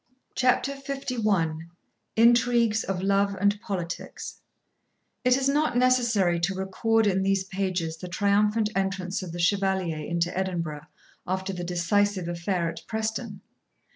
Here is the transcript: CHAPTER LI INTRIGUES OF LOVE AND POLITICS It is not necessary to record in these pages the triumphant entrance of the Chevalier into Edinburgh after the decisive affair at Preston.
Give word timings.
CHAPTER 0.33 0.73
LI 1.23 1.57
INTRIGUES 2.15 2.83
OF 2.85 3.03
LOVE 3.03 3.37
AND 3.39 3.61
POLITICS 3.61 4.41
It 5.23 5.37
is 5.37 5.47
not 5.47 5.77
necessary 5.77 6.39
to 6.39 6.55
record 6.55 7.05
in 7.05 7.21
these 7.21 7.43
pages 7.43 7.97
the 7.97 8.07
triumphant 8.07 8.71
entrance 8.75 9.21
of 9.21 9.31
the 9.31 9.37
Chevalier 9.37 9.99
into 10.03 10.35
Edinburgh 10.35 10.87
after 11.27 11.53
the 11.53 11.63
decisive 11.63 12.27
affair 12.27 12.67
at 12.67 12.81
Preston. 12.87 13.41